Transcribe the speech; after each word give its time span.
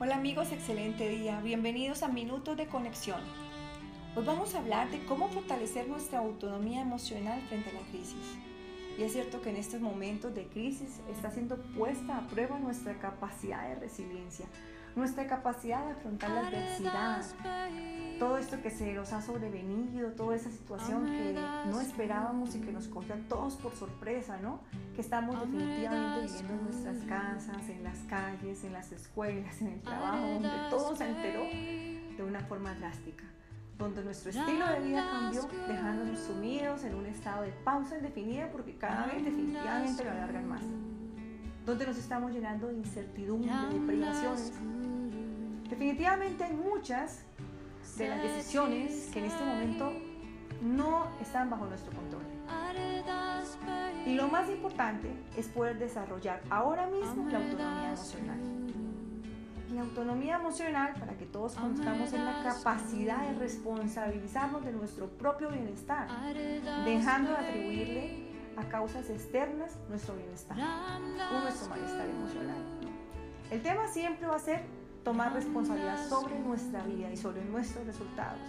Hola 0.00 0.14
amigos, 0.14 0.52
excelente 0.52 1.08
día. 1.08 1.40
Bienvenidos 1.40 2.04
a 2.04 2.08
Minutos 2.08 2.56
de 2.56 2.68
Conexión. 2.68 3.20
Hoy 4.14 4.22
vamos 4.24 4.54
a 4.54 4.60
hablar 4.60 4.88
de 4.92 5.04
cómo 5.06 5.28
fortalecer 5.28 5.88
nuestra 5.88 6.20
autonomía 6.20 6.82
emocional 6.82 7.42
frente 7.48 7.70
a 7.70 7.72
la 7.72 7.80
crisis. 7.88 8.38
Y 8.96 9.02
es 9.02 9.12
cierto 9.12 9.42
que 9.42 9.50
en 9.50 9.56
estos 9.56 9.80
momentos 9.80 10.36
de 10.36 10.46
crisis 10.46 11.00
está 11.10 11.32
siendo 11.32 11.56
puesta 11.76 12.16
a 12.16 12.28
prueba 12.28 12.60
nuestra 12.60 12.96
capacidad 13.00 13.68
de 13.68 13.74
resiliencia, 13.74 14.46
nuestra 14.98 15.26
capacidad 15.26 15.84
de 15.84 15.92
afrontar 15.92 16.30
la 16.30 16.40
adversidad, 16.40 17.22
todo 18.18 18.36
esto 18.36 18.60
que 18.60 18.70
se 18.70 18.92
nos 18.92 19.12
ha 19.12 19.22
sobrevenido, 19.22 20.10
toda 20.10 20.34
esa 20.34 20.50
situación 20.50 21.06
que 21.06 21.34
no 21.70 21.80
esperábamos 21.80 22.54
y 22.56 22.60
que 22.60 22.72
nos 22.72 22.88
cogió 22.88 23.14
a 23.14 23.18
todos 23.28 23.54
por 23.54 23.72
sorpresa, 23.74 24.38
¿no? 24.42 24.60
Que 24.96 25.00
estamos 25.00 25.40
definitivamente 25.40 26.26
viviendo 26.26 26.54
en 26.54 26.64
nuestras 26.64 26.96
casas, 27.04 27.68
en 27.68 27.84
las 27.84 27.98
calles, 28.00 28.64
en 28.64 28.72
las 28.72 28.90
escuelas, 28.90 29.60
en 29.62 29.68
el 29.68 29.80
trabajo, 29.80 30.26
donde 30.26 30.50
todo 30.68 30.96
se 30.96 31.08
enteró 31.08 31.44
de 31.44 32.24
una 32.24 32.40
forma 32.40 32.74
drástica 32.74 33.24
donde 33.78 34.02
nuestro 34.02 34.30
estilo 34.30 34.66
de 34.66 34.80
vida 34.80 35.08
cambió, 35.08 35.48
dejándonos 35.68 36.18
sumidos 36.18 36.82
en 36.82 36.96
un 36.96 37.06
estado 37.06 37.42
de 37.42 37.52
pausa 37.52 37.96
indefinida 37.96 38.50
porque 38.50 38.74
cada 38.74 39.06
vez 39.06 39.24
definitivamente 39.24 40.02
lo 40.02 40.10
alargan 40.10 40.48
más, 40.48 40.62
donde 41.64 41.86
nos 41.86 41.96
estamos 41.96 42.32
llenando 42.32 42.66
de 42.66 42.74
incertidumbre, 42.74 43.52
de 43.72 43.86
privaciones. 43.86 44.52
Definitivamente 45.68 46.44
hay 46.44 46.54
muchas 46.54 47.24
de 47.96 48.08
las 48.08 48.22
decisiones 48.22 49.10
que 49.12 49.18
en 49.18 49.24
este 49.26 49.44
momento 49.44 49.92
no 50.62 51.08
están 51.20 51.50
bajo 51.50 51.66
nuestro 51.66 51.92
control. 51.92 52.22
Y 54.06 54.14
lo 54.14 54.28
más 54.28 54.48
importante 54.48 55.12
es 55.36 55.48
poder 55.48 55.78
desarrollar 55.78 56.40
ahora 56.50 56.86
mismo 56.86 57.28
la 57.28 57.38
autonomía 57.38 57.88
emocional. 57.88 58.38
La 59.74 59.82
autonomía 59.82 60.36
emocional 60.36 60.94
para 60.98 61.18
que 61.18 61.26
todos 61.26 61.54
conozcamos 61.54 62.12
en 62.14 62.24
la 62.24 62.42
capacidad 62.42 63.28
de 63.28 63.38
responsabilizarnos 63.38 64.64
de 64.64 64.72
nuestro 64.72 65.08
propio 65.08 65.50
bienestar, 65.50 66.08
dejando 66.84 67.32
de 67.32 67.36
atribuirle 67.36 68.28
a 68.56 68.64
causas 68.64 69.10
externas 69.10 69.76
nuestro 69.88 70.16
bienestar 70.16 70.56
o 70.58 71.40
nuestro 71.42 71.68
malestar 71.68 72.08
emocional. 72.08 72.56
El 73.50 73.62
tema 73.62 73.86
siempre 73.88 74.26
va 74.26 74.36
a 74.36 74.40
ser 74.40 74.77
tomar 75.08 75.32
responsabilidad 75.32 76.06
sobre 76.06 76.38
nuestra 76.38 76.82
vida 76.84 77.10
y 77.10 77.16
sobre 77.16 77.42
nuestros 77.42 77.86
resultados. 77.86 78.42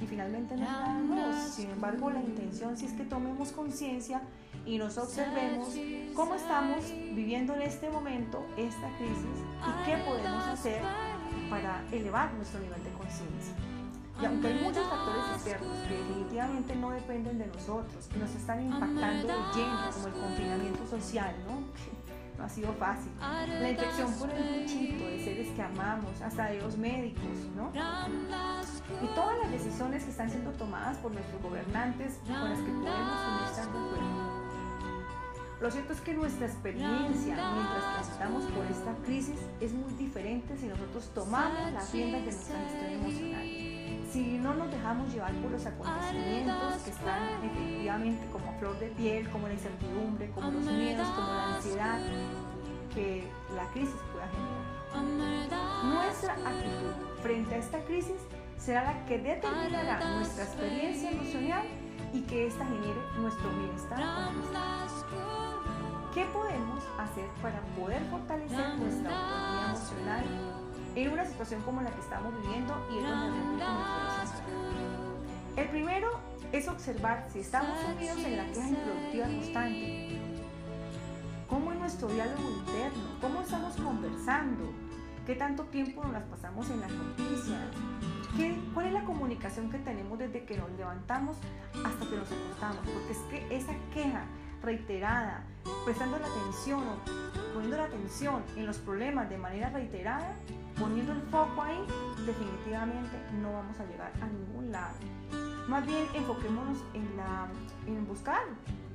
Y 0.00 0.06
finalmente 0.06 0.56
no 0.56 1.30
es 1.30 1.36
Sin 1.52 1.68
embargo, 1.68 2.10
la 2.10 2.22
intención 2.22 2.74
sí 2.74 2.86
es 2.86 2.92
que 2.94 3.04
tomemos 3.04 3.52
conciencia 3.52 4.22
y 4.64 4.78
nos 4.78 4.96
observemos 4.96 5.68
cómo 6.14 6.36
estamos 6.36 6.90
viviendo 7.14 7.54
en 7.54 7.60
este 7.60 7.90
momento 7.90 8.46
esta 8.56 8.88
crisis 8.96 9.44
y 9.60 9.84
qué 9.84 9.98
podemos 9.98 10.42
hacer 10.46 10.80
para 11.50 11.84
elevar 11.92 12.32
nuestro 12.32 12.60
nivel 12.60 12.82
de 12.82 12.92
conciencia. 12.92 13.54
Y 14.22 14.24
aunque 14.24 14.48
hay 14.48 14.54
muchos 14.54 14.88
factores 14.88 15.24
externos 15.34 15.76
que 15.86 15.96
definitivamente 15.98 16.76
no 16.76 16.90
dependen 16.92 17.36
de 17.36 17.46
nosotros, 17.46 18.06
que 18.06 18.18
nos 18.18 18.34
están 18.34 18.64
impactando 18.64 19.26
de 19.26 19.34
lleno, 19.54 19.90
como 19.92 20.06
el 20.06 20.14
confinamiento 20.14 20.86
social, 20.86 21.34
¿no? 21.46 21.60
No 22.40 22.46
ha 22.46 22.48
sido 22.48 22.72
fácil. 22.74 23.12
La 23.20 23.70
infección 23.70 24.12
por 24.14 24.30
el 24.30 24.60
bichito 24.60 25.04
de 25.04 25.22
seres 25.22 25.48
que 25.54 25.62
amamos, 25.62 26.20
hasta 26.22 26.46
de 26.46 26.60
los 26.60 26.76
médicos, 26.78 27.22
¿no? 27.54 27.70
Y 29.02 29.06
todas 29.14 29.38
las 29.42 29.50
decisiones 29.50 30.04
que 30.04 30.10
están 30.10 30.30
siendo 30.30 30.50
tomadas 30.52 30.96
por 30.98 31.12
nuestros 31.12 31.40
gobernantes 31.42 32.18
con 32.26 32.48
las 32.48 32.58
que 32.58 32.72
podemos 32.72 33.50
estar 33.50 33.66
de 33.66 33.78
acuerdo. 33.78 34.40
Lo 35.60 35.70
cierto 35.70 35.92
es 35.92 36.00
que 36.00 36.14
nuestra 36.14 36.46
experiencia 36.46 37.52
mientras 37.52 37.94
transitamos 37.94 38.44
por 38.44 38.64
esta 38.64 38.94
crisis 39.04 39.36
es 39.60 39.74
muy 39.74 39.92
diferente 39.92 40.56
si 40.56 40.66
nosotros 40.66 41.10
tomamos 41.14 41.72
las 41.72 41.92
riendas 41.92 42.24
de 42.24 42.32
nuestra 42.32 42.58
gestión 42.60 42.92
emocional. 42.92 43.69
Si 44.12 44.38
no 44.38 44.54
nos 44.54 44.70
dejamos 44.70 45.12
llevar 45.12 45.32
por 45.34 45.52
los 45.52 45.64
acontecimientos 45.66 46.82
que 46.84 46.90
están 46.90 47.22
efectivamente 47.44 48.26
como 48.32 48.52
flor 48.58 48.78
de 48.78 48.88
piel, 48.88 49.28
como 49.30 49.46
la 49.46 49.54
incertidumbre, 49.54 50.30
como 50.30 50.50
los 50.50 50.64
miedos, 50.64 51.06
como 51.08 51.28
la 51.28 51.56
ansiedad 51.56 52.00
que 52.94 53.24
la 53.54 53.64
crisis 53.72 53.94
pueda 54.12 54.28
generar. 54.28 55.84
Nuestra 55.84 56.34
actitud 56.34 56.92
frente 57.22 57.54
a 57.54 57.58
esta 57.58 57.78
crisis 57.84 58.20
será 58.58 58.82
la 58.82 59.04
que 59.06 59.18
determinará 59.18 60.16
nuestra 60.16 60.44
experiencia 60.44 61.10
emocional 61.10 61.62
y 62.12 62.22
que 62.22 62.48
ésta 62.48 62.64
genere 62.64 63.00
nuestro 63.18 63.48
bienestar 63.50 64.00
¿Qué 66.12 66.24
podemos 66.26 66.82
hacer 66.98 67.28
para 67.40 67.60
poder 67.78 68.02
fortalecer 68.10 68.74
nuestra 68.78 69.10
autonomía 69.10 69.66
emocional 69.68 70.24
en 70.94 71.12
una 71.12 71.24
situación 71.24 71.62
como 71.62 71.80
la 71.82 71.90
que 71.90 72.00
estamos 72.00 72.32
viviendo 72.42 72.74
y 72.90 72.98
en 72.98 73.04
donde 73.04 73.64
El 75.56 75.68
primero 75.68 76.20
es 76.52 76.68
observar 76.68 77.26
si 77.32 77.40
estamos 77.40 77.78
sumidos 77.80 78.18
en 78.18 78.36
la 78.36 78.46
queja 78.46 78.68
improductiva 78.68 79.26
constante. 79.26 80.20
¿Cómo 81.48 81.72
es 81.72 81.78
nuestro 81.78 82.08
diálogo 82.08 82.42
interno? 82.42 83.18
¿Cómo 83.20 83.40
estamos 83.42 83.74
conversando? 83.76 84.72
¿Qué 85.26 85.34
tanto 85.34 85.64
tiempo 85.64 86.02
nos 86.02 86.12
las 86.12 86.24
pasamos 86.24 86.70
en 86.70 86.80
las 86.80 86.90
noticias? 86.90 87.60
¿Qué, 88.36 88.56
¿Cuál 88.72 88.86
es 88.86 88.92
la 88.92 89.04
comunicación 89.04 89.70
que 89.70 89.78
tenemos 89.78 90.18
desde 90.18 90.44
que 90.44 90.56
nos 90.56 90.70
levantamos 90.72 91.36
hasta 91.84 92.06
que 92.08 92.16
nos 92.16 92.30
acostamos? 92.30 92.78
Porque 92.78 93.12
es 93.12 93.18
que 93.30 93.56
esa 93.56 93.72
queja 93.92 94.24
reiterada, 94.62 95.42
prestando 95.84 96.18
la 96.18 96.26
atención 96.26 96.80
o 96.80 97.54
poniendo 97.54 97.76
la 97.76 97.84
atención 97.84 98.42
en 98.56 98.66
los 98.66 98.78
problemas 98.78 99.28
de 99.28 99.38
manera 99.38 99.70
reiterada, 99.70 100.32
poniendo 100.78 101.12
el 101.12 101.22
foco 101.22 101.62
ahí, 101.62 101.78
definitivamente 102.26 103.16
no 103.40 103.52
vamos 103.52 103.78
a 103.80 103.84
llegar 103.86 104.12
a 104.20 104.26
ningún 104.26 104.72
lado. 104.72 104.94
Más 105.68 105.86
bien 105.86 106.06
enfoquémonos 106.14 106.78
en, 106.94 107.16
la, 107.16 107.48
en 107.86 108.06
buscar, 108.06 108.42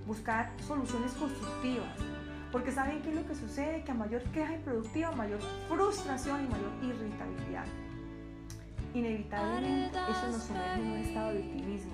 buscar 0.06 0.52
soluciones 0.66 1.12
constructivas. 1.14 1.98
Porque 2.52 2.72
saben 2.72 3.02
qué 3.02 3.10
es 3.10 3.16
lo 3.16 3.28
que 3.28 3.36
sucede, 3.36 3.84
que 3.84 3.92
a 3.92 3.96
mayor 3.96 4.22
queja 4.32 4.54
improductiva, 4.54 5.12
mayor 5.12 5.40
frustración 5.68 6.46
y 6.46 6.48
mayor 6.48 6.72
irritabilidad. 6.82 7.66
Inevitablemente 8.94 10.00
eso 10.10 10.32
nos 10.32 10.44
sumerge 10.44 10.82
en 10.82 10.92
un 10.92 10.98
estado 11.00 11.34
de 11.34 11.42
victimismo 11.42 11.94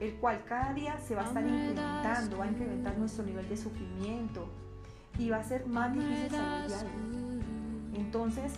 el 0.00 0.14
cual 0.16 0.44
cada 0.46 0.72
día 0.74 0.98
se 0.98 1.14
va 1.14 1.22
a 1.22 1.26
estar 1.26 1.46
incrementando, 1.46 2.38
va 2.38 2.44
a 2.44 2.48
incrementar 2.48 2.98
nuestro 2.98 3.24
nivel 3.24 3.48
de 3.48 3.56
sufrimiento 3.56 4.48
y 5.18 5.30
va 5.30 5.38
a 5.38 5.44
ser 5.44 5.66
más 5.66 5.92
difícil 5.92 6.30
salir 6.30 6.68
de 6.68 6.74
ahí. 6.74 7.42
Entonces, 7.94 8.52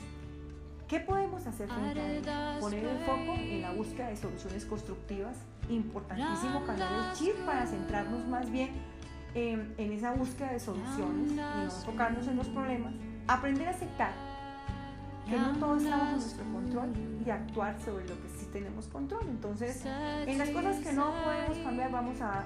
¿qué 0.88 1.00
podemos 1.00 1.46
hacer 1.46 1.68
frente 1.68 2.30
a 2.30 2.58
Poner 2.60 2.84
el 2.84 2.98
foco 2.98 3.34
en 3.34 3.62
la 3.62 3.72
búsqueda 3.72 4.08
de 4.08 4.16
soluciones 4.16 4.64
constructivas, 4.64 5.36
importantísimo 5.68 6.64
cambiar 6.64 6.92
el 6.92 7.16
chip 7.16 7.36
para 7.46 7.66
centrarnos 7.66 8.26
más 8.26 8.50
bien 8.50 8.70
en, 9.34 9.74
en 9.78 9.92
esa 9.92 10.12
búsqueda 10.12 10.52
de 10.52 10.60
soluciones 10.60 11.32
y 11.32 11.34
no 11.34 11.62
enfocarnos 11.62 12.26
en 12.26 12.36
los 12.36 12.48
problemas, 12.48 12.94
aprender 13.28 13.68
a 13.68 13.70
aceptar 13.70 14.27
que 15.28 15.36
no 15.36 15.52
todo 15.58 15.76
está 15.76 15.96
bajo 15.96 16.12
nuestro 16.12 16.44
control 16.44 16.92
y 17.24 17.30
actuar 17.30 17.78
sobre 17.80 18.08
lo 18.08 18.14
que 18.22 18.28
sí 18.38 18.46
tenemos 18.52 18.86
control. 18.86 19.26
Entonces, 19.28 19.84
en 19.84 20.38
las 20.38 20.50
cosas 20.50 20.78
que 20.78 20.92
no 20.92 21.12
podemos 21.24 21.58
cambiar, 21.58 21.90
vamos 21.90 22.20
a 22.20 22.44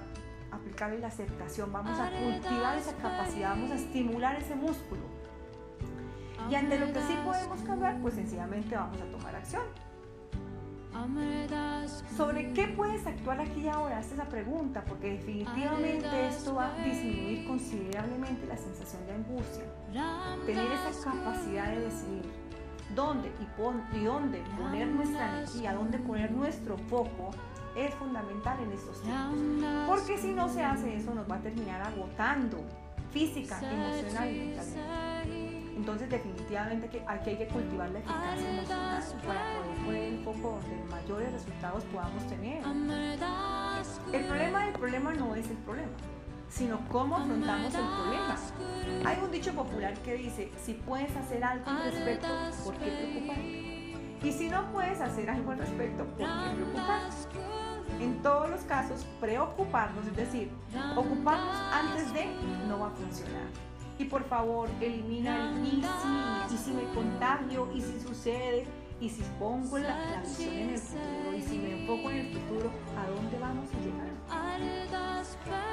aplicarle 0.51 0.99
la 0.99 1.09
aceptación, 1.09 1.73
vamos 1.73 1.99
a 1.99 2.11
cultivar 2.11 2.77
esa 2.79 2.95
capacidad, 2.97 3.51
vamos 3.51 3.71
a 3.71 3.75
estimular 3.77 4.37
ese 4.37 4.55
músculo. 4.55 5.03
Y 6.51 6.55
ante 6.55 6.79
lo 6.79 6.93
que 6.93 7.01
sí 7.03 7.17
podemos 7.25 7.61
cambiar, 7.63 8.01
pues 8.01 8.15
sencillamente 8.15 8.75
vamos 8.75 9.01
a 9.01 9.05
tomar 9.05 9.37
acción. 9.37 9.63
¿Sobre 12.17 12.53
qué 12.53 12.69
puedes 12.69 13.07
actuar 13.07 13.41
aquí 13.41 13.63
y 13.63 13.69
ahora? 13.69 14.01
Esta 14.01 14.13
es 14.13 14.19
la 14.19 14.29
pregunta, 14.29 14.85
porque 14.85 15.13
definitivamente 15.13 16.27
esto 16.29 16.55
va 16.55 16.75
a 16.75 16.85
disminuir 16.85 17.47
considerablemente 17.47 18.47
la 18.47 18.57
sensación 18.57 19.07
de 19.07 19.13
angustia. 19.13 19.65
Tener 20.45 20.67
esa 20.73 21.11
capacidad 21.11 21.71
de 21.71 21.81
decidir 21.81 22.32
dónde 22.95 23.33
y, 23.41 24.05
dónde 24.05 24.43
poner 24.57 24.89
nuestra 24.89 25.39
energía, 25.39 25.75
dónde 25.75 25.99
poner 25.99 26.31
nuestro 26.33 26.77
foco, 26.89 27.31
es 27.77 27.95
fundamental 27.95 28.59
en 28.61 28.73
estos 28.73 29.01
tiempos. 29.03 29.89
Porque 29.89 30.19
si 30.19 30.33
no 30.33 30.49
se 30.49 30.63
hace 30.63 30.97
eso, 30.97 31.15
nos 31.15 31.31
va 31.31 31.37
a 31.37 31.41
terminar 31.41 31.83
agotando 31.83 32.59
física, 33.11 33.59
emocional 33.59 34.31
y 34.31 34.39
mentalmente. 34.39 35.63
Entonces, 35.77 36.11
definitivamente 36.11 36.89
que 36.89 37.03
aquí 37.07 37.31
hay 37.31 37.37
que 37.37 37.49
cultivar 37.49 37.91
la 37.91 37.99
eficacia 37.99 38.51
emocional 38.51 39.03
para 39.27 39.41
poder 39.57 39.85
poner 39.85 40.05
el 40.05 40.25
foco 40.25 40.61
donde 40.61 40.91
mayores 40.91 41.33
resultados 41.33 41.85
podamos 41.85 42.27
tener. 42.29 42.63
El 44.13 44.25
problema 44.27 44.65
del 44.65 44.73
problema 44.75 45.13
no 45.15 45.35
es 45.35 45.49
el 45.51 45.57
problema 45.59 45.89
sino 46.53 46.81
cómo 46.91 47.17
afrontamos 47.17 47.75
el 47.75 47.81
problema. 47.81 48.37
Hay 49.05 49.19
un 49.23 49.31
dicho 49.31 49.53
popular 49.53 49.95
que 49.99 50.15
dice, 50.15 50.53
si 50.63 50.75
puedes 50.75 51.15
hacer 51.17 51.43
algo 51.43 51.71
al 51.71 51.85
respecto, 51.85 52.29
¿por 52.65 52.75
qué 52.75 52.91
preocuparte? 52.91 53.93
Y 54.23 54.33
si 54.33 54.49
no 54.49 54.71
puedes 54.71 55.01
hacer 55.01 55.31
algo 55.31 55.53
al 55.53 55.59
respecto, 55.59 56.05
¿por 56.05 56.27
qué 56.27 56.55
preocuparte? 56.55 57.17
En 58.01 58.23
todos 58.23 58.51
los 58.51 58.61
casos, 58.63 59.07
preocuparnos, 59.21 60.07
es 60.07 60.17
decir, 60.17 60.51
ocuparnos 60.97 61.57
antes 61.73 62.13
de, 62.13 62.27
no 62.69 62.81
va 62.81 62.89
a 62.89 62.91
funcionar. 62.91 63.47
Y 63.99 64.05
por 64.05 64.25
favor, 64.25 64.69
elimina 64.81 65.51
el 65.51 65.67
y 65.67 65.83
si, 65.83 66.55
y 66.55 66.59
si 66.59 66.73
me 66.73 66.83
contara 66.95 67.39
plagio, 67.39 67.69
y 67.75 67.81
si 67.81 68.01
sucede, 68.01 68.67
y 69.03 69.09
si 69.09 69.23
pongo 69.37 69.79
la, 69.79 69.99
la 69.99 70.21
visión 70.21 70.55
en 70.55 70.71
el 70.71 70.79
futuro, 70.79 71.37
y 71.37 71.43
si 71.43 71.59
me 71.59 71.73
enfoco 71.73 72.09
en 72.11 72.19
el 72.19 72.33
futuro, 72.33 72.71
¿a 72.97 73.07
dónde 73.11 73.37
vamos 73.41 73.69
a 73.75 73.79
llegar? 73.81 74.13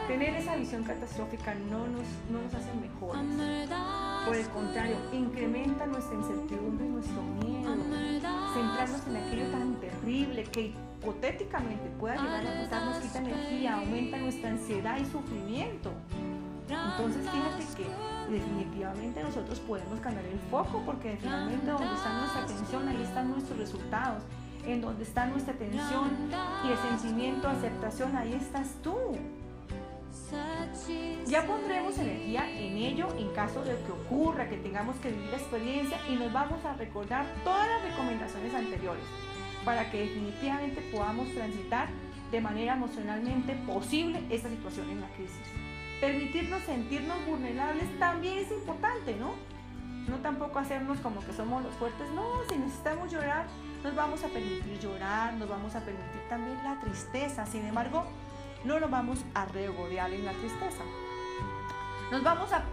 Tener 0.08 0.36
esa 0.36 0.56
visión 0.56 0.84
catastrófica 0.84 1.54
no 1.54 1.88
nos, 1.88 2.08
no 2.32 2.42
nos 2.42 2.54
hace 2.56 2.74
mejores. 2.74 3.22
Por 4.26 4.36
el 4.36 4.50
contrario, 4.50 4.96
incrementa 5.14 5.86
nuestra 5.86 6.16
incertidumbre 6.16 6.88
y 6.88 6.90
nuestro 6.90 7.22
miedo. 7.22 7.76
Centrarnos 8.54 9.08
en 9.08 9.18
aquello 9.18 9.52
tan 9.52 9.76
terrible 9.80 10.44
que 10.46 10.74
hipotéticamente 11.00 11.88
pueda 12.00 12.16
llegar 12.16 12.48
a 12.48 12.64
pasar 12.64 12.86
nos 12.86 12.98
quita 12.98 13.20
energía, 13.20 13.76
aumenta 13.76 14.18
nuestra 14.18 14.50
ansiedad 14.50 14.98
y 15.00 15.06
sufrimiento. 15.06 15.92
Entonces 16.92 17.30
fíjate 17.30 17.66
que 17.76 18.32
definitivamente 18.32 19.24
nosotros 19.24 19.60
podemos 19.60 20.00
cambiar 20.00 20.26
el 20.26 20.40
foco 20.52 20.84
porque 20.86 21.18
finalmente 21.22 21.66
donde 21.66 21.94
está 21.94 22.14
nuestra 22.20 22.44
atención, 22.44 22.88
ahí 22.88 23.02
están 23.02 23.32
nuestros 23.32 23.58
resultados. 23.58 24.24
En 24.66 24.82
donde 24.82 25.04
está 25.04 25.26
nuestra 25.26 25.54
atención 25.54 26.10
y 26.66 26.72
el 26.72 26.78
sentimiento 26.78 27.48
aceptación, 27.48 28.16
ahí 28.16 28.34
estás 28.34 28.76
tú. 28.84 29.18
Ya 31.28 31.46
pondremos 31.46 31.98
energía 31.98 32.50
en 32.52 32.78
ello 32.78 33.08
en 33.18 33.30
caso 33.30 33.64
de 33.64 33.76
que 33.78 33.92
ocurra, 33.92 34.50
que 34.50 34.58
tengamos 34.58 34.96
que 34.98 35.12
vivir 35.12 35.30
la 35.30 35.38
experiencia 35.38 35.98
y 36.10 36.16
nos 36.16 36.32
vamos 36.34 36.64
a 36.66 36.74
recordar 36.74 37.26
todas 37.44 37.68
las 37.68 37.84
recomendaciones 37.84 38.54
anteriores 38.54 39.04
para 39.64 39.90
que 39.90 40.02
definitivamente 40.02 40.82
podamos 40.92 41.30
transitar 41.34 41.90
de 42.32 42.42
manera 42.42 42.74
emocionalmente 42.74 43.54
posible 43.66 44.22
esta 44.30 44.50
situación 44.50 44.90
en 44.90 45.02
la 45.02 45.08
crisis. 45.10 45.69
Permitirnos 46.00 46.62
sentirnos 46.64 47.26
vulnerables 47.26 48.00
también 48.00 48.38
es 48.38 48.52
importante, 48.52 49.16
¿no? 49.16 49.34
No 50.08 50.18
tampoco 50.18 50.60
hacernos 50.60 51.00
como 51.00 51.24
que 51.26 51.34
somos 51.34 51.62
los 51.62 51.74
fuertes, 51.76 52.10
no, 52.12 52.24
si 52.50 52.58
necesitamos 52.58 53.12
llorar, 53.12 53.46
nos 53.84 53.96
vamos 53.96 54.24
a 54.24 54.28
permitir 54.28 54.80
llorar, 54.80 55.34
nos 55.34 55.50
vamos 55.50 55.76
a 55.76 55.82
permitir 55.82 56.22
también 56.30 56.58
la 56.64 56.80
tristeza, 56.80 57.46
sin 57.46 57.66
embargo, 57.66 58.06
no 58.64 58.80
nos 58.80 58.90
vamos 58.90 59.24
a 59.34 59.46
regodear 59.46 60.12
en 60.12 60.26
la 60.26 60.32
tristeza. 60.32 60.84
Nos 62.12 62.24
vamos 62.24 62.52
a, 62.52 62.66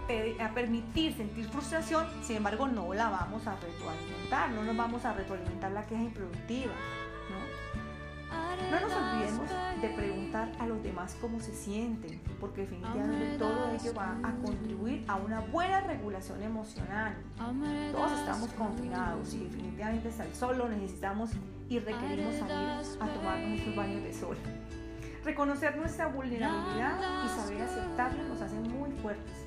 a, 0.43 0.53
permitir 0.53 1.15
sentir 1.15 1.47
frustración, 1.49 2.07
sin 2.23 2.37
embargo 2.37 2.67
no 2.67 2.91
la 2.93 3.09
vamos 3.09 3.45
a 3.45 3.55
retroalimentar, 3.55 4.49
no 4.49 4.63
nos 4.63 4.75
vamos 4.75 5.05
a 5.05 5.13
retroalimentar 5.13 5.71
la 5.71 5.85
queja 5.85 6.01
improductiva. 6.01 6.73
No, 8.69 8.79
nos 8.81 8.91
olvidemos 8.91 9.49
de 9.81 9.89
preguntar 9.89 10.51
a 10.59 10.65
los 10.65 10.83
demás 10.83 11.15
cómo 11.21 11.39
se 11.39 11.53
sienten, 11.53 12.21
porque 12.39 12.61
definitivamente 12.61 13.37
todo 13.37 13.71
ello 13.71 13.93
va 13.93 14.17
a 14.23 14.33
contribuir 14.43 15.05
a 15.07 15.15
una 15.15 15.39
buena 15.39 15.81
regulación 15.81 16.43
emocional. 16.43 17.15
Todos 17.91 18.11
estamos 18.11 18.49
confinados 18.53 19.33
y 19.33 19.45
definitivamente 19.45 20.09
hasta 20.09 20.25
el 20.25 20.33
sol 20.33 20.57
lo 20.57 20.67
necesitamos 20.67 21.31
y 21.69 21.79
requerimos 21.79 22.35
salir 22.35 22.99
a 22.99 23.07
tomar 23.13 23.39
nuestros 23.39 23.75
baños 23.75 24.03
de 24.03 24.13
sol. 24.13 24.37
Reconocer 25.23 25.75
nuestra 25.77 26.07
vulnerabilidad 26.07 26.99
y 27.25 27.29
saber 27.41 27.61
aceptarla 27.61 28.23
nos 28.23 28.41
hace 28.41 28.59
muy 28.59 28.91
fuertes. 29.01 29.45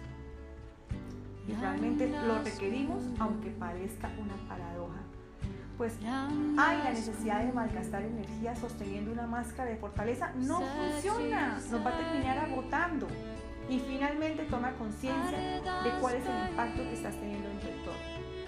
Y 1.49 1.53
realmente 1.55 2.09
lo 2.27 2.43
requerimos 2.43 3.03
aunque 3.19 3.51
parezca 3.51 4.11
una 4.19 4.37
paradoja. 4.49 5.01
Pues 5.81 5.95
hay 6.05 6.79
la 6.85 6.91
necesidad 6.91 7.43
de 7.43 7.53
malgastar 7.55 8.03
energía 8.03 8.55
sosteniendo 8.55 9.13
una 9.13 9.27
máscara 9.27 9.71
de 9.71 9.77
fortaleza. 9.77 10.31
No 10.37 10.61
funciona, 10.61 11.59
nos 11.71 11.87
va 11.87 11.89
a 11.89 11.97
terminar 11.97 12.37
agotando. 12.37 13.07
Y 13.67 13.79
finalmente 13.79 14.43
toma 14.51 14.73
conciencia 14.73 15.39
de 15.39 15.91
cuál 15.99 16.17
es 16.17 16.27
el 16.27 16.51
impacto 16.51 16.83
que 16.83 16.93
estás 16.93 17.15
teniendo 17.15 17.49
en 17.49 17.61
tu 17.61 17.69
entorno. 17.69 17.99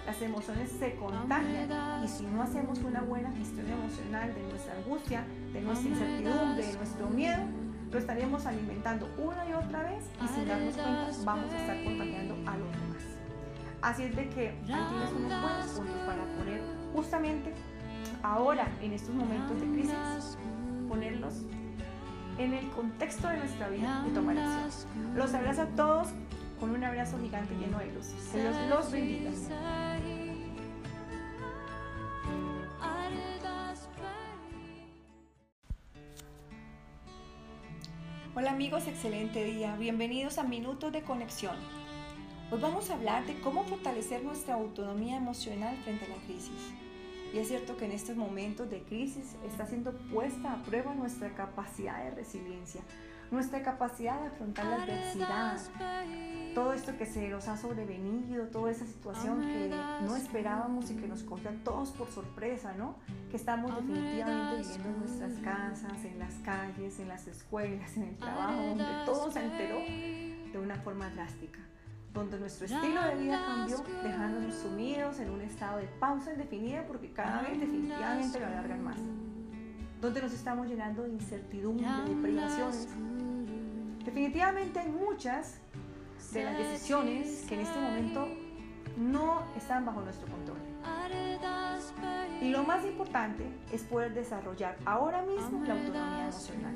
Las 0.05 0.21
emociones 0.21 0.69
se 0.73 0.93
contagian 0.93 2.03
y 2.03 2.07
si 2.07 2.23
no 2.27 2.43
hacemos 2.43 2.77
una 2.83 3.01
buena 3.01 3.31
gestión 3.31 3.67
emocional 3.67 4.31
de 4.31 4.43
nuestra 4.43 4.75
angustia, 4.75 5.25
de 5.53 5.61
nuestra 5.61 5.89
incertidumbre, 5.89 6.67
de 6.67 6.73
nuestro 6.77 7.09
miedo, 7.09 7.43
lo 7.91 7.97
estaríamos 7.97 8.45
alimentando 8.45 9.09
una 9.17 9.49
y 9.49 9.53
otra 9.53 9.81
vez 9.81 10.03
y 10.23 10.27
sin 10.27 10.47
darnos 10.47 10.75
cuenta 10.75 11.09
vamos 11.25 11.51
a 11.51 11.57
estar 11.57 11.83
contagiando 11.83 12.35
a 12.47 12.57
los 12.57 12.69
demás. 12.69 13.03
Así 13.81 14.03
es 14.03 14.15
de 14.15 14.29
que 14.29 14.49
ahí 14.49 14.65
tienes 14.67 15.11
unos 15.17 15.41
buenos 15.41 15.65
puntos 15.71 15.97
para 16.05 16.23
poner 16.37 16.82
justamente 16.93 17.53
ahora 18.21 18.67
en 18.81 18.93
estos 18.93 19.13
momentos 19.13 19.59
de 19.59 19.67
crisis, 19.67 20.37
ponerlos 20.87 21.43
en 22.37 22.53
el 22.53 22.69
contexto 22.69 23.27
de 23.27 23.37
nuestra 23.37 23.69
vida 23.69 24.05
y 24.07 24.11
tomar 24.11 24.37
acción. 24.37 25.15
Los 25.15 25.33
abrazo 25.33 25.63
a 25.63 25.67
todos 25.67 26.09
con 26.59 26.71
un 26.71 26.83
abrazo 26.83 27.19
gigante 27.19 27.53
lleno 27.55 27.79
de 27.79 27.91
luz. 27.93 28.07
Que 28.31 28.41
Dios 28.41 28.55
los 28.69 28.91
bendiga. 28.91 29.31
Hola 38.35 38.51
amigos, 38.51 38.87
excelente 38.87 39.43
día. 39.43 39.75
Bienvenidos 39.75 40.39
a 40.39 40.43
Minutos 40.43 40.91
de 40.91 41.03
Conexión. 41.03 41.55
Hoy 42.49 42.59
vamos 42.59 42.89
a 42.89 42.95
hablar 42.95 43.25
de 43.27 43.39
cómo 43.41 43.63
fortalecer 43.63 44.23
nuestra 44.23 44.55
autonomía 44.55 45.17
emocional 45.17 45.77
frente 45.83 46.05
a 46.05 46.09
la 46.09 46.15
crisis. 46.25 46.73
Y 47.33 47.39
es 47.39 47.47
cierto 47.47 47.75
que 47.77 47.85
en 47.85 47.91
estos 47.91 48.15
momentos 48.15 48.69
de 48.69 48.83
crisis 48.83 49.35
está 49.43 49.65
siendo 49.65 49.91
puesta 50.13 50.53
a 50.53 50.61
prueba 50.61 50.93
nuestra 50.93 51.33
capacidad 51.33 52.03
de 52.03 52.11
resiliencia, 52.11 52.81
nuestra 53.31 53.63
capacidad 53.63 54.21
de 54.21 54.27
afrontar 54.27 54.65
la 54.65 54.83
adversidad, 54.83 55.57
todo 56.53 56.73
esto 56.73 56.95
que 56.95 57.07
se 57.07 57.29
nos 57.29 57.47
ha 57.47 57.57
sobrevenido, 57.57 58.45
toda 58.49 58.69
esa 58.69 58.85
situación 58.85 59.41
que 59.41 59.75
no 60.05 60.15
esperábamos 60.15 60.91
y 60.91 60.95
que 60.95 61.07
nos 61.07 61.23
cogió 61.23 61.49
a 61.49 61.53
todos 61.63 61.89
por 61.89 62.07
sorpresa, 62.11 62.75
¿no? 62.77 62.97
Que 63.31 63.37
estamos 63.37 63.75
definitivamente 63.75 64.61
viviendo 64.61 64.89
en 64.89 64.99
nuestras 64.99 65.33
casas, 65.39 66.05
en 66.05 66.19
las 66.19 66.35
calles, 66.45 66.99
en 66.99 67.07
las 67.07 67.25
escuelas, 67.25 67.97
en 67.97 68.03
el 68.03 68.17
trabajo, 68.17 68.61
donde 68.61 68.85
todo 69.05 69.31
se 69.31 69.43
enteró 69.43 69.79
de 69.79 70.59
una 70.59 70.75
forma 70.75 71.09
drástica, 71.09 71.59
donde 72.13 72.39
nuestro 72.39 72.65
estilo 72.65 73.01
de 73.03 73.15
vida 73.15 73.43
cambió, 73.45 73.77
dejándonos 74.03 74.55
sumidos 74.55 75.19
en 75.19 75.31
un 75.31 75.41
estado 75.41 75.79
de 75.79 75.87
pausa 75.99 76.31
indefinida 76.31 76.85
porque 76.85 77.11
cada 77.11 77.41
vez 77.41 77.59
definitivamente 77.59 78.39
lo 78.39 78.45
alargan 78.45 78.83
más, 78.83 78.97
donde 79.99 80.21
nos 80.21 80.33
estamos 80.33 80.67
llenando 80.67 81.03
de 81.03 81.09
incertidumbre, 81.09 81.87
de 82.07 82.15
privaciones. 82.21 82.87
Definitivamente 84.05 84.79
hay 84.79 84.89
muchas 84.89 85.59
de 86.33 86.43
las 86.43 86.57
decisiones 86.57 87.45
que 87.47 87.55
en 87.55 87.61
este 87.61 87.79
momento 87.79 88.27
no 88.97 89.43
están 89.55 89.85
bajo 89.85 90.01
nuestro 90.01 90.27
control. 90.27 90.57
Y 92.41 92.49
lo 92.49 92.63
más 92.63 92.83
importante 92.85 93.45
es 93.71 93.83
poder 93.83 94.13
desarrollar 94.13 94.77
ahora 94.85 95.21
mismo 95.23 95.63
la 95.65 95.73
autonomía 95.73 96.23
emocional. 96.25 96.75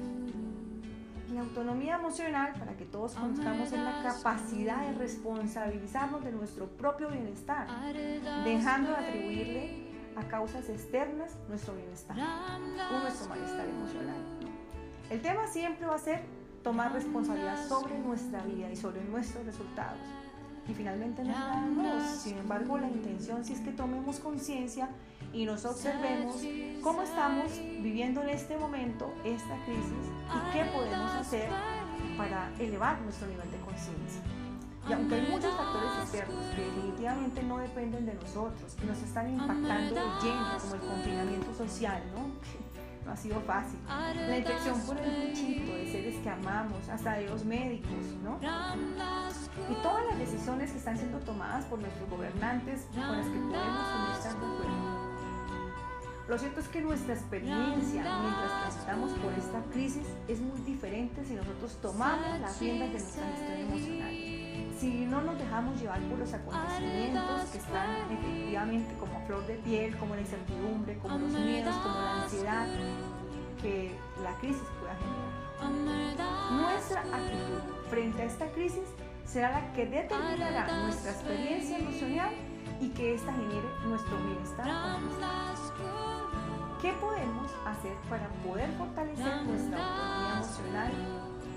La 1.33 1.41
autonomía 1.41 1.95
emocional, 1.95 2.53
para 2.57 2.77
que 2.77 2.85
todos 2.85 3.13
conozcamos, 3.13 3.71
es 3.71 3.79
la 3.79 4.01
capacidad 4.01 4.87
de 4.87 4.93
responsabilizarnos 4.93 6.23
de 6.23 6.31
nuestro 6.31 6.67
propio 6.67 7.09
bienestar, 7.09 7.67
dejando 8.45 8.91
de 8.91 8.95
atribuirle 8.95 9.87
a 10.15 10.23
causas 10.27 10.69
externas 10.69 11.37
nuestro 11.49 11.75
bienestar 11.75 12.17
o 12.17 12.99
nuestro 12.99 13.29
malestar 13.29 13.67
emocional. 13.67 14.15
El 15.09 15.21
tema 15.21 15.47
siempre 15.47 15.85
va 15.85 15.95
a 15.95 15.99
ser 15.99 16.23
tomar 16.63 16.93
responsabilidad 16.93 17.67
sobre 17.67 17.97
nuestra 17.99 18.41
vida 18.43 18.69
y 18.71 18.75
sobre 18.75 19.03
nuestros 19.03 19.45
resultados. 19.45 19.99
Y 20.69 20.73
finalmente 20.73 21.23
no 21.23 21.31
es 21.31 21.37
nada. 21.77 22.15
Sin 22.15 22.37
embargo, 22.37 22.77
la 22.77 22.87
intención 22.87 23.43
sí 23.43 23.53
es 23.53 23.59
que 23.61 23.71
tomemos 23.71 24.19
conciencia 24.19 24.89
y 25.33 25.45
nos 25.45 25.65
observemos 25.65 26.37
cómo 26.81 27.01
estamos 27.01 27.51
viviendo 27.81 28.21
en 28.21 28.29
este 28.29 28.57
momento 28.57 29.13
esta 29.23 29.55
crisis 29.65 30.11
y 30.27 30.53
qué 30.53 30.65
podemos 30.65 31.11
hacer 31.11 31.49
para 32.17 32.51
elevar 32.59 32.99
nuestro 33.01 33.27
nivel 33.27 33.49
de 33.51 33.57
conciencia. 33.59 34.21
Y 34.89 34.93
aunque 34.93 35.15
hay 35.15 35.27
muchos 35.29 35.53
factores 35.55 35.91
externos 36.03 36.45
que 36.55 36.61
definitivamente 36.63 37.43
no 37.43 37.57
dependen 37.57 38.05
de 38.05 38.13
nosotros, 38.13 38.73
que 38.75 38.85
nos 38.85 38.97
están 38.99 39.29
impactando 39.29 39.95
de 39.95 40.01
lleno, 40.23 40.57
como 40.61 40.75
el 40.75 40.81
confinamiento 40.81 41.53
social, 41.53 42.01
¿no? 42.15 42.31
No 43.07 43.13
ha 43.13 43.17
sido 43.17 43.41
fácil. 43.41 43.79
La 43.87 44.37
infección 44.37 44.79
por 44.81 44.97
el 44.97 45.27
bichito 45.27 45.71
de 45.73 45.91
seres 45.91 46.15
que 46.17 46.29
amamos, 46.29 46.87
hasta 46.89 47.13
de 47.13 47.29
los 47.29 47.45
médicos, 47.45 48.05
¿no? 48.21 48.37
Y 49.71 49.75
todas 49.81 50.05
las 50.09 50.19
decisiones 50.19 50.71
que 50.71 50.77
están 50.77 50.97
siendo 50.97 51.19
tomadas 51.19 51.65
por 51.65 51.79
nuestros 51.79 52.09
gobernantes 52.09 52.85
con 52.93 53.17
las 53.17 53.25
que 53.25 53.39
podemos 53.39 54.17
estar 54.17 54.33
de 54.33 54.45
acuerdo. 54.45 55.07
Lo 56.27 56.37
cierto 56.37 56.59
es 56.59 56.67
que 56.67 56.81
nuestra 56.81 57.13
experiencia 57.13 58.19
mientras 58.19 58.61
transitamos 58.61 59.11
por 59.13 59.31
esta 59.33 59.63
crisis 59.71 60.05
es 60.27 60.41
muy 60.41 60.59
diferente 60.61 61.23
si 61.23 61.35
nosotros 61.35 61.77
tomamos 61.81 62.41
las 62.41 62.59
riendas 62.59 62.91
de 62.91 62.99
nuestra 62.99 63.25
gestión 63.27 63.59
emocional. 63.61 64.36
Si 64.79 65.05
no 65.07 65.21
nos 65.21 65.37
dejamos 65.39 65.79
llevar 65.79 65.99
por 66.01 66.19
los 66.19 66.33
acontecimientos 66.33 67.49
que 67.51 67.57
están 67.57 67.95
efectivamente 68.11 68.93
como 68.99 69.19
flor 69.25 69.45
de 69.47 69.55
piel, 69.55 69.97
como 69.97 70.13
la 70.13 70.21
incertidumbre, 70.21 70.97
como 70.99 71.17
los 71.17 71.31
miedos, 71.31 71.75
como 71.77 71.95
la 71.95 72.23
ansiedad 72.23 72.67
que 73.61 73.97
la 74.23 74.33
crisis 74.39 74.61
pueda 74.79 74.95
generar. 74.95 76.51
Nuestra 76.51 77.01
actitud 77.01 77.89
frente 77.89 78.21
a 78.21 78.25
esta 78.25 78.51
crisis 78.51 78.87
será 79.25 79.49
la 79.51 79.73
que 79.73 79.87
determinará 79.87 80.83
nuestra 80.83 81.11
experiencia 81.11 81.79
emocional 81.79 82.29
y 82.79 82.89
que 82.89 83.15
ésta 83.15 83.33
genere 83.33 83.67
nuestro 83.85 84.15
bienestar 84.17 84.67
¿Qué 86.81 86.93
podemos 86.93 87.51
hacer 87.65 87.95
para 88.07 88.27
poder 88.45 88.69
fortalecer 88.73 89.43
nuestra 89.43 89.79
autonomía 89.79 90.33
emocional 90.37 90.91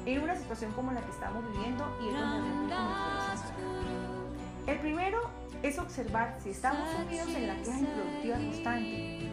en 0.06 0.22
una 0.22 0.36
situación 0.36 0.72
como 0.72 0.92
la 0.92 1.00
que 1.00 1.10
estamos 1.10 1.44
viviendo 1.52 1.84
y 2.02 2.08
en 2.08 2.14
donde 2.14 2.74
El 4.66 4.78
primero 4.78 5.30
es 5.62 5.78
observar 5.78 6.38
si 6.42 6.50
estamos 6.50 6.88
sumidos 6.90 7.28
en 7.28 7.46
la 7.46 7.56
queja 7.56 7.78
improductiva 7.78 8.36
constante. 8.36 9.30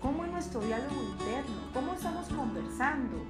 ¿Cómo 0.00 0.24
es 0.24 0.32
nuestro 0.32 0.60
diálogo 0.60 0.94
interno? 0.94 1.70
¿Cómo 1.72 1.94
estamos 1.94 2.28
conversando? 2.28 3.24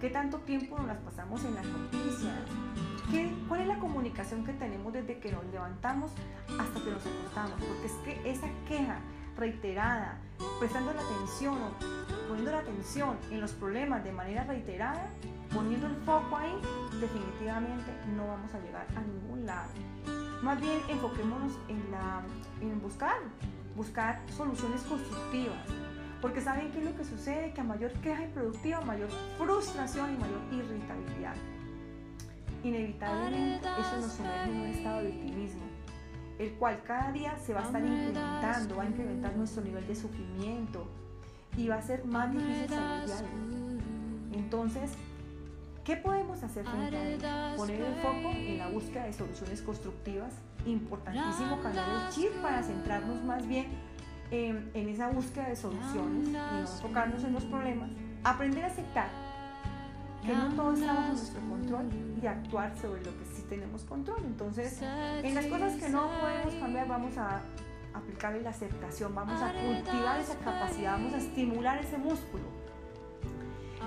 ¿Qué 0.00 0.10
tanto 0.10 0.38
tiempo 0.38 0.78
nos 0.78 0.86
las 0.86 0.98
pasamos 0.98 1.44
en 1.44 1.54
las 1.54 1.66
noticias? 1.66 2.34
¿Qué, 3.10 3.32
¿Cuál 3.48 3.62
es 3.62 3.66
la 3.68 3.78
comunicación 3.78 4.44
que 4.44 4.52
tenemos 4.54 4.92
desde 4.92 5.18
que 5.18 5.32
nos 5.32 5.44
levantamos 5.46 6.10
hasta 6.58 6.80
que 6.80 6.90
nos 6.90 7.06
acostamos? 7.06 7.60
Porque 7.60 7.86
es 7.86 7.92
que 8.04 8.30
esa 8.30 8.48
queja 8.66 8.98
reiterada, 9.36 10.18
prestando 10.58 10.92
la 10.92 11.00
atención 11.00 11.54
o 11.54 12.28
poniendo 12.28 12.52
la 12.52 12.58
atención 12.58 13.16
en 13.30 13.40
los 13.40 13.52
problemas 13.52 14.04
de 14.04 14.12
manera 14.12 14.44
reiterada, 14.44 15.06
poniendo 15.52 15.86
el 15.86 15.96
foco 15.96 16.36
ahí, 16.36 16.52
definitivamente 17.00 17.92
no 18.16 18.26
vamos 18.26 18.54
a 18.54 18.60
llegar 18.60 18.86
a 18.96 19.00
ningún 19.00 19.46
lado. 19.46 19.68
Más 20.42 20.60
bien 20.60 20.80
enfoquémonos 20.88 21.52
en, 21.68 21.90
la, 21.90 22.22
en 22.60 22.80
buscar, 22.80 23.16
buscar 23.76 24.20
soluciones 24.36 24.82
constructivas. 24.82 25.58
Porque 26.20 26.40
saben 26.40 26.70
qué 26.72 26.78
es 26.78 26.84
lo 26.86 26.96
que 26.96 27.04
sucede, 27.04 27.52
que 27.52 27.60
a 27.60 27.64
mayor 27.64 27.92
queja 28.00 28.24
improductiva, 28.24 28.80
mayor 28.80 29.10
frustración 29.36 30.14
y 30.14 30.16
mayor 30.16 30.40
irritabilidad. 30.52 31.34
Inevitablemente 32.62 33.68
eso 33.78 34.00
nos 34.00 34.12
sumerge 34.12 34.50
en 34.50 34.60
un 34.60 34.66
estado 34.68 35.02
de 35.02 35.10
victimismo, 35.10 35.62
el 36.38 36.52
cual 36.54 36.82
cada 36.84 37.12
día 37.12 37.38
se 37.38 37.52
va 37.54 37.60
a 37.60 37.64
estar 37.64 37.82
incrementando, 37.82 38.76
va 38.76 38.82
a 38.82 38.86
incrementar 38.86 39.36
nuestro 39.36 39.62
nivel 39.62 39.86
de 39.86 39.94
sufrimiento 39.94 40.86
y 41.56 41.68
va 41.68 41.76
a 41.76 41.82
ser 41.82 42.04
más 42.04 42.32
difícil 42.32 42.68
salir 42.68 43.06
de 43.06 43.12
ahí. 43.12 43.80
Entonces, 44.32 44.90
¿Qué 45.84 45.96
podemos 45.96 46.42
hacer 46.42 46.64
frente 46.64 46.96
a 46.96 47.10
ello? 47.10 47.56
Poner 47.58 47.80
el 47.82 47.94
foco 47.96 48.30
en 48.30 48.58
la 48.58 48.68
búsqueda 48.68 49.04
de 49.04 49.12
soluciones 49.12 49.60
constructivas. 49.60 50.32
Importantísimo 50.64 51.60
cambiar 51.60 51.86
el 51.90 52.08
chip 52.10 52.32
para 52.40 52.62
centrarnos 52.62 53.22
más 53.22 53.46
bien 53.46 53.66
en, 54.30 54.70
esa 54.74 55.08
búsqueda 55.08 55.50
de 55.50 55.56
soluciones 55.56 56.28
y 56.28 56.32
no 56.32 56.60
enfocarnos 56.60 57.22
en 57.24 57.34
los 57.34 57.44
problemas. 57.44 57.90
Aprender 58.24 58.64
a 58.64 58.68
aceptar 58.68 59.08
que 60.24 60.34
no 60.34 60.54
todo 60.54 60.72
está 60.72 60.94
bajo 60.94 61.08
nuestro 61.08 61.40
y 62.20 62.26
actuar 62.26 62.76
sobre 62.78 63.04
lo 63.04 63.10
que 63.18 63.24
sí 63.34 63.42
tenemos 63.48 63.82
control. 63.84 64.22
Entonces, 64.24 64.80
en 64.82 65.34
las 65.34 65.46
cosas 65.46 65.76
que 65.76 65.88
no 65.88 66.08
podemos 66.20 66.54
cambiar, 66.54 66.88
vamos 66.88 67.16
a 67.18 67.42
aplicar 67.94 68.34
la 68.34 68.50
aceptación, 68.50 69.14
vamos 69.14 69.40
a 69.40 69.52
cultivar 69.52 70.20
esa 70.20 70.36
capacidad, 70.38 70.92
vamos 70.92 71.14
a 71.14 71.18
estimular 71.18 71.78
ese 71.78 71.96
músculo 71.96 72.64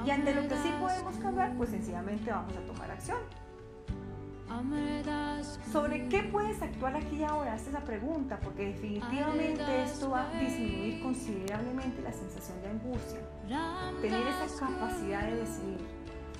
y 0.06 0.10
ante 0.10 0.34
lo 0.34 0.48
que 0.48 0.56
sí 0.58 0.72
podemos 0.80 1.16
cambiar, 1.18 1.56
pues 1.56 1.70
sencillamente 1.70 2.32
vamos 2.32 2.56
a 2.56 2.62
tomar 2.62 2.92
acción. 2.92 3.18
¿Sobre 5.72 6.08
qué 6.08 6.24
puedes 6.24 6.62
actuar 6.62 6.96
aquí 6.96 7.18
y 7.18 7.24
ahora? 7.24 7.56
Esta 7.56 7.68
es 7.70 7.74
la 7.74 7.82
pregunta, 7.82 8.40
porque 8.42 8.68
definitivamente 8.68 9.84
esto 9.84 10.12
va 10.12 10.30
a 10.30 10.40
disminuir 10.40 11.04
considerablemente 11.04 12.02
la 12.02 12.14
sensación 12.14 12.62
de 12.62 12.70
angustia. 12.70 13.20
Tener 14.02 14.22
esa 14.28 14.66
capacidad 14.66 15.24
de 15.24 15.36
decidir 15.36 15.97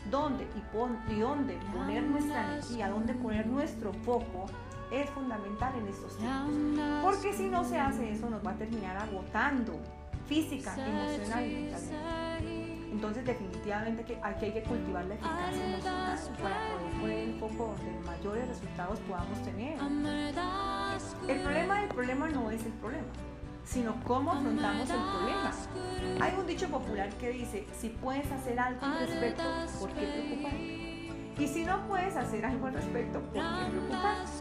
dónde 0.10 0.48
y, 0.56 1.14
y 1.14 1.20
dónde 1.20 1.58
poner 1.74 2.04
nuestra 2.04 2.54
energía, 2.54 2.90
dónde 2.90 3.14
poner 3.14 3.48
nuestro 3.48 3.94
foco, 3.94 4.46
es 4.92 5.10
fundamental 5.12 5.74
en 5.80 5.88
estos 5.88 6.18
tiempos. 6.18 7.04
Porque 7.04 7.34
si 7.34 7.50
no 7.50 7.64
se 7.64 7.80
hace 7.80 8.12
eso, 8.12 8.30
nos 8.30 8.46
va 8.46 8.52
a 8.52 8.56
terminar 8.56 8.98
agotando 8.98 9.80
física, 10.28 10.74
emocional 10.74 11.46
y 11.46 11.54
mentalmente. 11.56 12.68
Entonces 12.92 13.26
definitivamente 13.26 14.04
que 14.04 14.18
aquí 14.24 14.46
hay 14.46 14.54
que 14.54 14.64
cultivar 14.64 15.06
la 15.06 15.16
eficacia 15.16 15.66
emocional 15.66 16.20
para 16.42 16.56
poder 16.72 17.02
poner 17.02 17.20
el 17.20 17.40
foco 17.40 17.76
donde 17.78 18.06
mayores 18.06 18.48
resultados 18.48 19.00
podamos 19.02 19.44
tener. 19.44 19.78
El 21.28 21.42
problema 21.42 21.82
del 21.82 21.90
problema 21.90 22.30
no 22.30 22.50
es 22.50 22.66
el 22.66 22.72
problema, 22.74 23.06
sino 23.68 23.96
cómo 24.06 24.32
afrontamos 24.32 24.90
el 24.90 24.96
problema. 24.96 25.52
Hay 26.22 26.34
un 26.38 26.48
dicho 26.48 26.68
popular 26.70 27.10
que 27.16 27.30
dice, 27.32 27.68
si 27.78 27.90
puedes 27.90 28.32
hacer 28.32 28.60
algo 28.60 28.86
al 28.86 29.00
respecto, 29.00 29.44
¿por 29.80 29.90
qué 29.92 30.08
preocuparte? 30.08 31.08
Y 31.40 31.48
si 31.48 31.66
no 31.66 31.86
puedes 31.88 32.16
hacer 32.16 32.46
algo 32.46 32.68
al 32.68 32.74
respecto, 32.74 33.20
¿por 33.20 33.34
qué 33.34 33.70
preocuparte? 33.70 34.32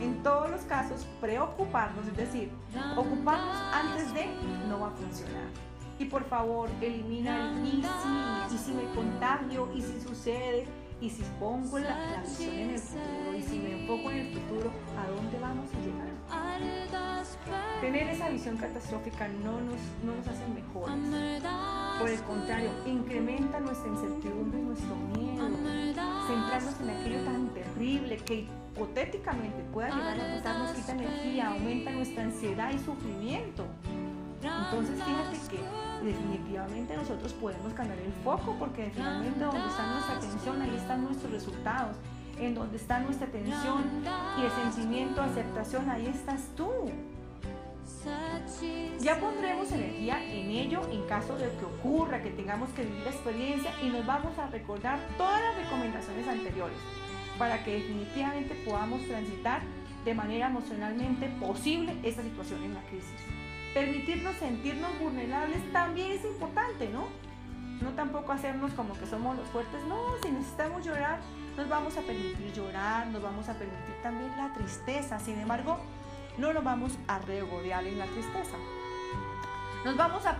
En 0.00 0.22
todos 0.22 0.50
los 0.50 0.60
casos, 0.62 1.06
preocuparnos, 1.20 2.06
es 2.06 2.16
decir, 2.16 2.50
ocuparnos 2.96 3.56
antes 3.72 4.12
de, 4.12 4.26
no 4.68 4.80
va 4.80 4.88
a 4.88 4.90
funcionar. 4.90 5.48
Y 5.98 6.04
por 6.06 6.24
favor, 6.24 6.68
elimina 6.80 7.52
el 7.52 7.66
y 7.66 7.82
si, 7.82 8.54
y 8.54 8.58
si 8.58 8.72
me 8.72 8.94
contagio, 8.94 9.68
y 9.74 9.82
si 9.82 10.00
sucede, 10.00 10.66
y 11.00 11.10
si 11.10 11.22
pongo 11.38 11.78
la, 11.78 12.22
visión 12.22 12.54
en 12.54 12.70
el 12.70 12.78
futuro, 12.78 13.36
y 13.36 13.42
si 13.42 13.58
me 13.58 13.80
enfoco 13.80 14.10
en 14.10 14.18
el 14.18 14.34
futuro, 14.34 14.70
¿a 14.98 15.08
dónde 15.10 15.38
vamos 15.38 15.68
a 15.72 15.78
llegar? 15.80 16.11
Tener 17.80 18.08
esa 18.08 18.28
visión 18.28 18.56
catastrófica 18.56 19.26
no 19.28 19.60
nos, 19.60 19.80
no 20.04 20.14
nos 20.14 20.28
hace 20.28 20.46
mejores. 20.48 20.94
Por 21.98 22.08
el 22.08 22.22
contrario, 22.22 22.70
incrementa 22.86 23.60
nuestra 23.60 23.88
incertidumbre 23.88 24.60
y 24.60 24.62
nuestro 24.62 24.94
miedo, 24.96 25.48
centrarnos 26.26 26.80
en 26.80 26.90
aquello 26.90 27.24
tan 27.24 27.48
terrible 27.48 28.16
que 28.18 28.46
hipotéticamente 28.74 29.62
pueda 29.72 29.90
llegar 29.90 30.20
a 30.20 30.36
pasar, 30.36 30.58
nos 30.58 30.70
quita 30.72 30.92
energía, 30.92 31.48
aumenta 31.48 31.90
nuestra 31.90 32.22
ansiedad 32.24 32.72
y 32.72 32.78
sufrimiento. 32.78 33.66
Entonces 34.42 35.02
fíjate 35.04 35.38
que 35.50 36.04
definitivamente 36.04 36.96
nosotros 36.96 37.32
podemos 37.34 37.72
cambiar 37.74 37.98
el 37.98 38.12
foco 38.24 38.56
porque 38.58 38.90
finalmente 38.94 39.44
donde 39.44 39.68
está 39.68 39.86
nuestra 39.92 40.16
atención, 40.16 40.62
ahí 40.62 40.74
están 40.76 41.04
nuestros 41.04 41.32
resultados. 41.32 41.96
En 42.44 42.54
donde 42.54 42.76
está 42.76 42.98
nuestra 43.00 43.26
atención 43.28 43.84
y 44.38 44.44
el 44.44 44.50
sentimiento, 44.50 45.22
aceptación, 45.22 45.88
ahí 45.88 46.06
estás 46.06 46.48
tú. 46.56 46.70
Ya 49.00 49.20
pondremos 49.20 49.70
energía 49.70 50.22
en 50.24 50.50
ello 50.50 50.82
en 50.90 51.02
caso 51.06 51.36
de 51.36 51.48
que 51.50 51.64
ocurra, 51.64 52.20
que 52.22 52.30
tengamos 52.30 52.68
que 52.70 52.82
vivir 52.82 53.02
la 53.04 53.10
experiencia 53.10 53.70
y 53.82 53.90
nos 53.90 54.04
vamos 54.04 54.36
a 54.38 54.48
recordar 54.48 54.98
todas 55.16 55.40
las 55.40 55.64
recomendaciones 55.64 56.26
anteriores 56.26 56.76
para 57.38 57.62
que 57.64 57.74
definitivamente 57.74 58.54
podamos 58.64 59.02
transitar 59.06 59.62
de 60.04 60.14
manera 60.14 60.48
emocionalmente 60.48 61.28
posible 61.40 61.96
esta 62.02 62.22
situación 62.22 62.64
en 62.64 62.74
la 62.74 62.80
crisis 62.82 63.20
permitirnos 63.74 64.36
sentirnos 64.36 64.90
vulnerables 64.98 65.60
también 65.72 66.12
es 66.12 66.24
importante, 66.24 66.88
¿no? 66.90 67.06
No 67.80 67.90
tampoco 67.90 68.32
hacernos 68.32 68.72
como 68.72 68.94
que 68.94 69.06
somos 69.06 69.36
los 69.36 69.46
fuertes, 69.48 69.82
no, 69.88 69.98
si 70.22 70.30
necesitamos 70.30 70.84
llorar, 70.84 71.20
nos 71.56 71.68
vamos 71.68 71.96
a 71.96 72.00
permitir 72.00 72.52
llorar, 72.52 73.06
nos 73.08 73.22
vamos 73.22 73.48
a 73.48 73.54
permitir 73.54 73.94
también 74.02 74.30
la 74.36 74.52
tristeza, 74.54 75.18
sin 75.18 75.38
embargo, 75.38 75.78
no 76.38 76.52
nos 76.52 76.64
vamos 76.64 76.92
a 77.08 77.18
regodear 77.18 77.86
en 77.86 77.98
la 77.98 78.06
tristeza. 78.06 78.56
Nos 79.84 79.96
vamos 79.96 80.24
a, 80.26 80.38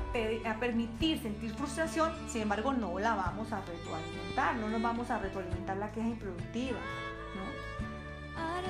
a, 0.49 0.61
permitir 0.61 1.21
sentir 1.21 1.53
frustración, 1.55 2.13
sin 2.29 2.43
embargo 2.43 2.73
no 2.73 2.99
la 2.99 3.17
vamos 3.17 3.53
a 3.53 3.61
retroalimentar, 3.61 4.55
no 4.57 4.69
nos 4.69 4.81
vamos 4.81 5.11
a 5.11 5.19
retroalimentar 5.19 5.77
la 5.77 5.91
queja 5.91 6.09
improductiva. 6.09 6.79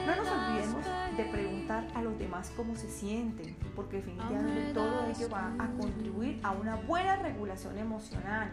No 0.07 0.17
nos 0.17 0.29
olvidemos 0.29 0.85
de 1.17 1.25
preguntar 1.27 1.87
a 1.95 2.03
los 2.03 2.19
demás 2.19 2.53
cómo 2.57 2.75
se 2.75 2.89
sienten, 2.89 3.57
porque 3.77 3.99
definitivamente 3.99 4.73
todo 4.73 5.07
ello 5.07 5.29
va 5.31 5.53
a 5.59 5.69
contribuir 5.79 6.41
a 6.43 6.51
una 6.53 6.77
buena 6.77 7.17
regulación 7.17 7.79
emocional. 7.79 8.51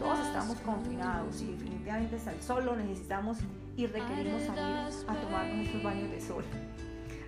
Todos 0.00 0.18
estamos 0.20 0.56
confinados 0.58 1.40
y 1.42 1.52
definitivamente 1.52 2.18
al 2.28 2.40
sol 2.42 2.64
lo 2.64 2.76
necesitamos 2.76 3.38
y 3.76 3.86
requerimos 3.86 4.42
salir 4.42 5.06
a 5.06 5.14
tomar 5.14 5.46
nuestros 5.46 5.82
baños 5.82 6.10
de 6.10 6.20
sol. 6.20 6.44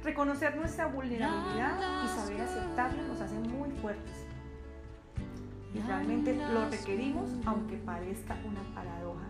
Reconocer 0.03 0.57
nuestra 0.57 0.87
vulnerabilidad 0.87 1.79
y 2.05 2.09
saber 2.21 2.41
aceptarla 2.41 3.03
nos 3.03 3.21
hace 3.21 3.39
muy 3.39 3.71
fuertes. 3.71 4.25
Y 5.75 5.81
realmente 5.81 6.35
lo 6.53 6.69
requerimos 6.69 7.31
aunque 7.45 7.77
parezca 7.77 8.37
una 8.45 8.63
paradoja 8.75 9.27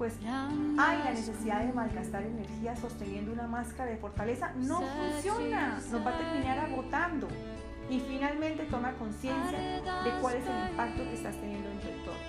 pues 0.00 0.14
hay 0.24 0.98
la 1.04 1.10
necesidad 1.10 1.62
de 1.62 1.74
malgastar 1.74 2.22
energía 2.22 2.74
sosteniendo 2.74 3.34
una 3.34 3.46
máscara 3.46 3.90
de 3.90 3.98
fortaleza, 3.98 4.50
no 4.56 4.80
funciona, 4.80 5.78
nos 5.92 6.06
va 6.06 6.14
a 6.14 6.18
terminar 6.18 6.58
agotando. 6.58 7.28
Y 7.90 8.00
finalmente 8.00 8.64
toma 8.70 8.94
conciencia 8.94 9.58
de 9.58 10.10
cuál 10.22 10.36
es 10.36 10.46
el 10.46 10.70
impacto 10.70 11.02
que 11.02 11.12
estás 11.12 11.36
teniendo 11.36 11.70
en 11.70 11.80
tu 11.80 11.88
entorno. 11.88 12.20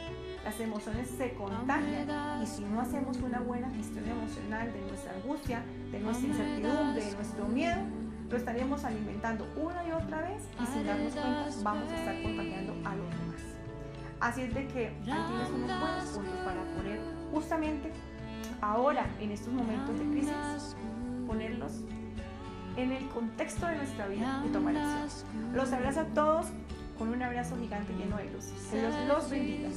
Las 0.44 0.60
emociones 0.60 1.08
se 1.12 1.34
contagian 1.34 2.44
y 2.44 2.46
si 2.46 2.66
no 2.66 2.82
hacemos 2.82 3.16
una 3.20 3.40
buena 3.40 3.70
gestión 3.70 4.06
emocional 4.06 4.74
de 4.74 4.82
nuestra 4.82 5.14
angustia, 5.14 5.64
de 5.94 6.00
nuestra 6.02 6.28
incertidumbre, 6.28 7.06
de 7.06 7.16
nuestro 7.16 7.48
miedo, 7.48 7.82
lo 8.30 8.36
estaremos 8.36 8.84
alimentando 8.84 9.48
una 9.56 9.88
y 9.88 9.94
otra 9.94 10.20
vez 10.24 10.44
y 10.62 10.66
sin 10.66 10.86
darnos 10.86 11.14
cuenta 11.14 11.48
vamos 11.64 11.90
a 11.90 11.96
estar 11.96 12.22
contagiando 12.22 12.74
a 12.84 12.96
los 12.96 13.10
demás. 13.12 13.42
Así 14.20 14.42
es 14.42 14.54
de 14.54 14.68
que 14.68 14.88
ahí 14.88 15.04
tienes 15.06 15.50
unos 15.56 15.80
buenos 15.80 16.06
puntos 16.10 16.36
para 16.44 16.64
poner 16.76 17.21
justamente 17.32 17.92
ahora, 18.62 19.06
en 19.20 19.32
estos 19.32 19.54
momentos 19.54 19.98
de 19.98 20.06
crisis, 20.06 20.76
ponerlos 21.28 21.84
en 22.78 22.92
el 22.92 23.08
contexto 23.10 23.68
de 23.68 23.78
nuestra 23.78 24.08
vida 24.08 24.44
y 24.46 24.50
tomar 24.50 24.78
acción. 24.78 25.54
Los 25.54 25.74
abrazo 25.74 26.02
a 26.02 26.06
todos 26.06 26.48
con 26.98 27.10
un 27.10 27.22
abrazo 27.22 27.58
gigante 27.58 27.94
lleno 27.94 28.18
de 28.18 28.32
luz. 28.32 28.46
Que 28.70 28.80
Dios 28.80 28.94
los 29.08 29.30
bendiga. 29.30 29.70